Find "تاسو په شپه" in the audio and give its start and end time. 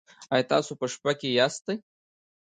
0.51-1.11